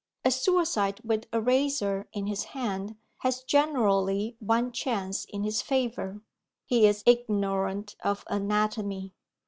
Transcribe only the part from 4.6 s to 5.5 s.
chance in